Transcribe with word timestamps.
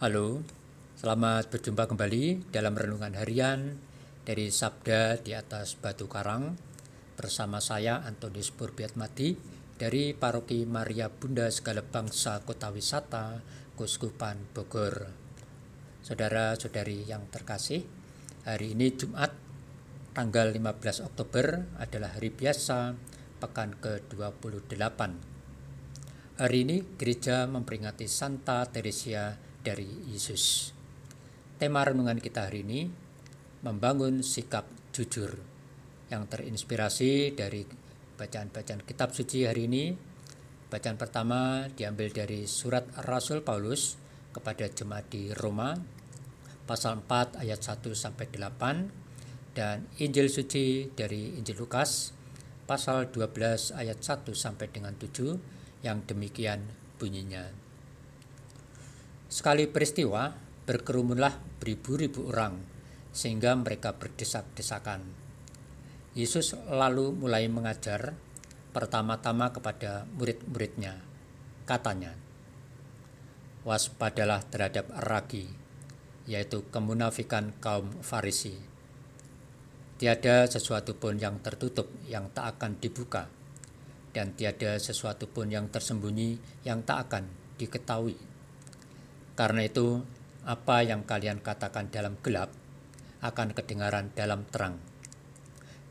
Halo, 0.00 0.40
selamat 0.96 1.52
berjumpa 1.52 1.84
kembali 1.92 2.48
dalam 2.48 2.72
renungan 2.72 3.20
harian 3.20 3.76
dari 4.24 4.48
Sabda 4.48 5.20
di 5.20 5.36
atas 5.36 5.76
Batu 5.76 6.08
Karang 6.08 6.56
bersama 7.20 7.60
saya 7.60 8.00
Antonius 8.08 8.48
Purbiatmadi 8.48 9.36
dari 9.76 10.16
Paroki 10.16 10.64
Maria 10.64 11.12
Bunda 11.12 11.52
Segala 11.52 11.84
Bangsa 11.84 12.40
Kota 12.48 12.72
Wisata 12.72 13.44
Kuskupan 13.76 14.40
Bogor. 14.56 15.12
Saudara-saudari 16.00 17.04
yang 17.04 17.28
terkasih, 17.28 17.84
hari 18.48 18.72
ini 18.72 18.96
Jumat 18.96 19.36
tanggal 20.16 20.48
15 20.48 21.12
Oktober 21.12 21.76
adalah 21.76 22.16
hari 22.16 22.32
biasa 22.32 22.96
pekan 23.36 23.76
ke-28. 23.76 25.00
Hari 26.40 26.58
ini 26.64 26.88
gereja 26.96 27.44
memperingati 27.44 28.08
Santa 28.08 28.64
Teresia 28.64 29.49
dari 29.60 29.88
Yesus. 30.08 30.72
Tema 31.60 31.84
renungan 31.84 32.16
kita 32.16 32.48
hari 32.48 32.64
ini 32.64 32.88
membangun 33.60 34.24
sikap 34.24 34.64
jujur 34.96 35.36
yang 36.08 36.24
terinspirasi 36.26 37.36
dari 37.36 37.62
bacaan-bacaan 38.16 38.82
kitab 38.84 39.12
suci 39.12 39.44
hari 39.44 39.68
ini. 39.68 39.92
Bacaan 40.70 40.96
pertama 40.96 41.66
diambil 41.72 42.14
dari 42.14 42.46
surat 42.46 42.86
Rasul 43.04 43.42
Paulus 43.42 43.98
kepada 44.30 44.70
jemaat 44.70 45.10
di 45.10 45.34
Roma 45.34 45.74
pasal 46.70 47.02
4 47.02 47.42
ayat 47.42 47.58
1 47.58 47.82
sampai 47.98 48.30
8 48.30 49.58
dan 49.58 49.90
Injil 49.98 50.30
suci 50.30 50.86
dari 50.94 51.34
Injil 51.34 51.58
Lukas 51.58 52.14
pasal 52.70 53.10
12 53.10 53.74
ayat 53.74 53.98
1 53.98 54.30
sampai 54.30 54.70
dengan 54.70 54.94
7 54.94 55.82
yang 55.82 56.06
demikian 56.06 56.62
bunyinya. 57.02 57.69
Sekali 59.30 59.70
peristiwa, 59.70 60.34
berkerumunlah 60.66 61.38
beribu-ribu 61.62 62.34
orang, 62.34 62.66
sehingga 63.14 63.54
mereka 63.54 63.94
berdesak-desakan. 63.94 65.06
Yesus 66.18 66.58
lalu 66.66 67.14
mulai 67.14 67.46
mengajar 67.46 68.18
pertama-tama 68.74 69.54
kepada 69.54 70.02
murid-muridnya. 70.18 70.98
Katanya, 71.62 72.10
Waspadalah 73.62 74.42
terhadap 74.50 74.90
ragi, 74.98 75.46
yaitu 76.26 76.66
kemunafikan 76.74 77.54
kaum 77.62 77.86
Farisi. 78.02 78.58
Tiada 79.94 80.50
sesuatu 80.50 80.98
pun 80.98 81.22
yang 81.22 81.38
tertutup 81.38 81.86
yang 82.10 82.34
tak 82.34 82.58
akan 82.58 82.82
dibuka, 82.82 83.30
dan 84.10 84.34
tiada 84.34 84.74
sesuatu 84.82 85.30
pun 85.30 85.54
yang 85.54 85.70
tersembunyi 85.70 86.66
yang 86.66 86.82
tak 86.82 87.06
akan 87.06 87.30
diketahui 87.62 88.29
karena 89.40 89.64
itu, 89.64 90.04
apa 90.44 90.84
yang 90.84 91.00
kalian 91.08 91.40
katakan 91.40 91.88
dalam 91.88 92.20
gelap 92.20 92.52
akan 93.24 93.56
kedengaran 93.56 94.12
dalam 94.12 94.44
terang. 94.52 94.76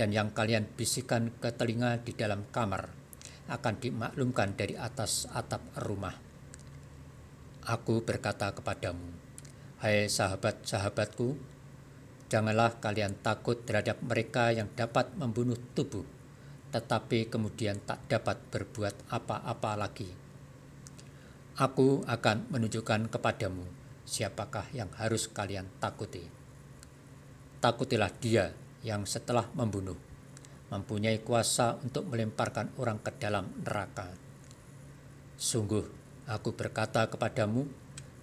Dan 0.00 0.16
yang 0.16 0.32
kalian 0.32 0.64
bisikan 0.64 1.28
ke 1.28 1.52
telinga 1.52 2.00
di 2.00 2.16
dalam 2.16 2.48
kamar 2.48 2.88
akan 3.52 3.74
dimaklumkan 3.76 4.56
dari 4.56 4.80
atas 4.80 5.28
atap 5.28 5.60
rumah. 5.76 6.16
Aku 7.68 8.00
berkata 8.00 8.56
kepadamu, 8.56 9.12
hai 9.84 10.08
sahabat-sahabatku, 10.08 11.36
janganlah 12.32 12.80
kalian 12.80 13.12
takut 13.20 13.60
terhadap 13.60 14.00
mereka 14.00 14.56
yang 14.56 14.72
dapat 14.72 15.12
membunuh 15.20 15.60
tubuh, 15.76 16.08
tetapi 16.72 17.28
kemudian 17.28 17.76
tak 17.84 18.08
dapat 18.08 18.40
berbuat 18.48 19.12
apa-apa 19.12 19.76
lagi 19.76 20.23
Aku 21.54 22.02
akan 22.10 22.50
menunjukkan 22.50 23.14
kepadamu 23.14 23.62
siapakah 24.02 24.66
yang 24.74 24.90
harus 24.98 25.30
kalian 25.30 25.70
takuti. 25.78 26.26
Takutilah 27.62 28.10
dia 28.18 28.50
yang 28.82 29.06
setelah 29.06 29.46
membunuh 29.54 29.94
mempunyai 30.74 31.22
kuasa 31.22 31.78
untuk 31.78 32.10
melemparkan 32.10 32.74
orang 32.74 32.98
ke 32.98 33.14
dalam 33.22 33.54
neraka. 33.62 34.10
Sungguh, 35.38 35.86
aku 36.26 36.58
berkata 36.58 37.06
kepadamu, 37.06 37.70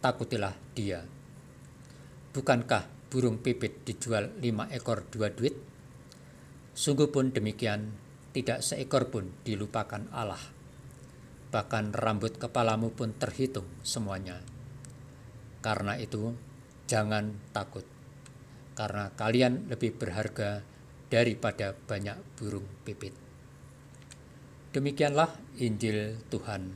takutilah 0.00 0.56
dia. 0.72 1.04
Bukankah 2.32 3.12
burung 3.12 3.44
pipit 3.44 3.84
dijual 3.84 4.32
lima 4.40 4.72
ekor 4.72 5.04
dua 5.12 5.28
duit? 5.28 5.52
Sungguh 6.72 7.12
pun 7.12 7.28
demikian, 7.28 7.92
tidak 8.32 8.64
seekor 8.64 9.12
pun 9.12 9.36
dilupakan 9.44 10.08
Allah 10.16 10.56
bahkan 11.48 11.96
rambut 11.96 12.36
kepalamu 12.36 12.92
pun 12.92 13.16
terhitung 13.16 13.66
semuanya. 13.80 14.44
Karena 15.64 15.96
itu, 15.96 16.36
jangan 16.84 17.34
takut, 17.56 17.84
karena 18.76 19.10
kalian 19.16 19.66
lebih 19.68 19.96
berharga 19.96 20.62
daripada 21.08 21.72
banyak 21.72 22.16
burung 22.36 22.68
pipit. 22.84 23.16
Demikianlah 24.70 25.32
Injil 25.58 26.20
Tuhan. 26.28 26.70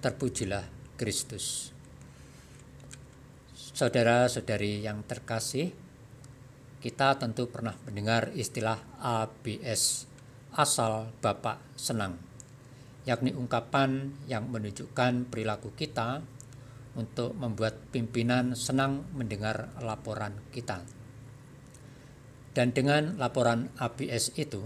Terpujilah 0.00 0.64
Kristus. 0.96 1.72
Saudara-saudari 3.52 4.80
yang 4.80 5.04
terkasih, 5.04 5.72
kita 6.80 7.16
tentu 7.20 7.48
pernah 7.48 7.76
mendengar 7.84 8.32
istilah 8.32 8.76
ABS, 9.00 10.08
asal 10.56 11.12
Bapak 11.20 11.60
Senang 11.76 12.33
yakni 13.04 13.36
ungkapan 13.36 14.16
yang 14.24 14.48
menunjukkan 14.48 15.28
perilaku 15.28 15.76
kita 15.76 16.24
untuk 16.96 17.36
membuat 17.36 17.92
pimpinan 17.92 18.56
senang 18.56 19.04
mendengar 19.12 19.76
laporan 19.82 20.40
kita. 20.54 20.80
Dan 22.54 22.70
dengan 22.70 23.18
laporan 23.18 23.74
ABS 23.82 24.38
itu, 24.38 24.62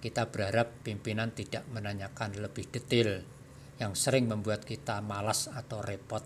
kita 0.00 0.32
berharap 0.32 0.80
pimpinan 0.80 1.36
tidak 1.36 1.68
menanyakan 1.68 2.40
lebih 2.40 2.72
detail 2.72 3.20
yang 3.76 3.92
sering 3.92 4.24
membuat 4.24 4.64
kita 4.64 5.04
malas 5.04 5.52
atau 5.52 5.84
repot. 5.84 6.24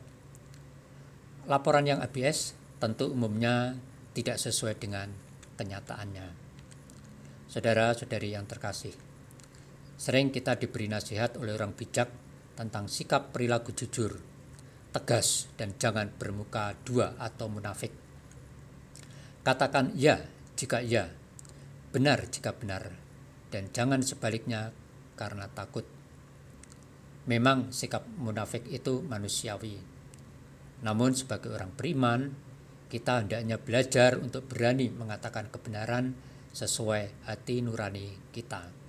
Laporan 1.51 1.85
yang 1.85 1.99
ABS 1.99 2.55
tentu 2.79 3.11
umumnya 3.11 3.75
tidak 4.15 4.39
sesuai 4.39 4.79
dengan 4.79 5.11
kenyataannya. 5.59 6.27
Saudara-saudari 7.51 8.35
yang 8.35 8.47
terkasih, 8.47 8.95
Sering 9.95 10.35
kita 10.35 10.59
diberi 10.59 10.91
nasihat 10.91 11.39
oleh 11.39 11.55
orang 11.55 11.73
bijak 11.73 12.11
tentang 12.59 12.91
sikap 12.91 13.31
perilaku 13.31 13.75
jujur, 13.75 14.19
tegas, 14.95 15.51
dan 15.59 15.75
jangan 15.79 16.11
bermuka 16.15 16.75
dua 16.83 17.19
atau 17.19 17.51
munafik. 17.51 17.91
Katakan 19.43 19.95
ya 19.95 20.23
jika 20.55 20.83
ya, 20.83 21.11
benar 21.91 22.27
jika 22.31 22.55
benar, 22.55 22.95
dan 23.51 23.71
jangan 23.71 24.03
sebaliknya 24.03 24.75
karena 25.15 25.47
takut. 25.51 25.87
Memang 27.25 27.71
sikap 27.71 28.05
munafik 28.19 28.67
itu 28.69 29.01
manusiawi. 29.03 29.79
Namun 30.85 31.17
sebagai 31.17 31.55
orang 31.55 31.73
beriman, 31.73 32.35
kita 32.93 33.25
hendaknya 33.25 33.57
belajar 33.57 34.21
untuk 34.21 34.45
berani 34.47 34.93
mengatakan 34.93 35.49
kebenaran 35.49 36.13
sesuai 36.53 37.27
hati 37.27 37.65
nurani 37.65 38.31
kita. 38.31 38.84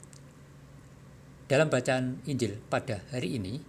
Dalam 1.45 1.69
bacaan 1.69 2.25
Injil 2.25 2.57
pada 2.57 3.06
hari 3.13 3.38
ini, 3.38 3.61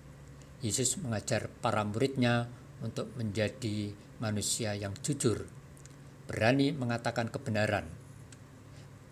Yesus 0.64 0.96
mengajar 0.96 1.52
para 1.60 1.84
muridnya 1.84 2.48
untuk 2.80 3.12
menjadi 3.20 3.92
manusia 4.16 4.72
yang 4.72 4.96
jujur, 5.04 5.44
berani 6.24 6.72
mengatakan 6.72 7.28
kebenaran, 7.28 7.84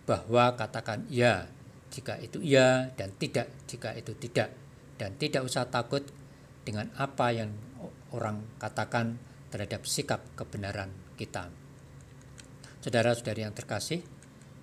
bahwa 0.09 0.57
katakan 0.57 1.05
ya 1.13 1.45
jika 1.93 2.17
itu 2.17 2.41
iya 2.41 2.89
dan 2.97 3.13
tidak 3.21 3.53
jika 3.69 3.93
itu 3.93 4.17
tidak, 4.17 4.57
dan 4.97 5.13
tidak 5.21 5.45
usah 5.45 5.69
takut 5.69 6.01
dengan 6.65 6.89
apa 6.97 7.37
yang 7.37 7.53
orang 8.17 8.49
katakan 8.57 9.21
terhadap 9.53 9.85
sikap 9.85 10.25
kebenaran 10.41 10.89
kita. 11.21 11.53
Saudara-saudari 12.81 13.45
yang 13.45 13.53
terkasih, 13.53 14.01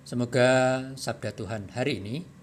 semoga 0.02 0.90
sabda 0.98 1.30
Tuhan 1.38 1.70
hari 1.70 2.02
ini 2.02 2.41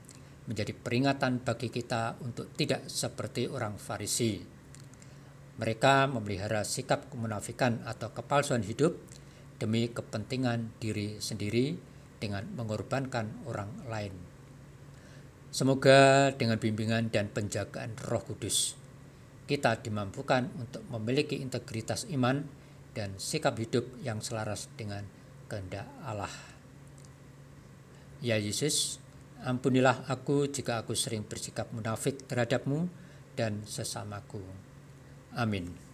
menjadi 0.50 0.74
peringatan 0.74 1.46
bagi 1.46 1.70
kita 1.70 2.18
untuk 2.26 2.50
tidak 2.58 2.90
seperti 2.90 3.46
orang 3.46 3.78
Farisi. 3.78 4.42
Mereka 5.62 6.10
memelihara 6.10 6.66
sikap 6.66 7.14
kemunafikan 7.14 7.86
atau 7.86 8.10
kepalsuan 8.10 8.66
hidup 8.66 8.98
demi 9.62 9.94
kepentingan 9.94 10.74
diri 10.82 11.22
sendiri 11.22 11.78
dengan 12.18 12.50
mengorbankan 12.58 13.46
orang 13.46 13.70
lain. 13.86 14.16
Semoga 15.54 16.34
dengan 16.34 16.58
bimbingan 16.58 17.14
dan 17.14 17.30
penjagaan 17.30 17.98
Roh 18.06 18.22
Kudus, 18.22 18.78
kita 19.50 19.82
dimampukan 19.82 20.50
untuk 20.58 20.86
memiliki 20.94 21.42
integritas 21.42 22.06
iman 22.14 22.46
dan 22.94 23.18
sikap 23.18 23.58
hidup 23.58 23.86
yang 24.06 24.22
selaras 24.22 24.70
dengan 24.78 25.06
kehendak 25.50 25.90
Allah. 26.06 26.32
Ya 28.22 28.38
Yesus, 28.38 29.02
Ampunilah 29.40 30.04
aku 30.12 30.52
jika 30.52 30.84
aku 30.84 30.92
sering 30.96 31.24
bersikap 31.24 31.72
munafik 31.72 32.28
terhadapmu 32.28 32.92
dan 33.40 33.64
sesamaku. 33.64 34.44
Amin. 35.36 35.89